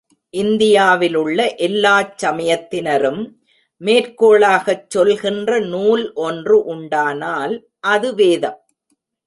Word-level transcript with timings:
இந்தியாவிலுள்ள 0.33 1.55
எல்லாச் 1.57 2.15
சமயத்தினரும் 2.25 3.21
மேற்கோளாகச் 3.81 4.89
சொல்கின்ற 4.89 5.59
நூல் 5.65 6.13
ஒன்று 6.13 6.57
உண்டானால் 6.65 7.55
அது 7.87 8.15
வேதம். 8.15 8.59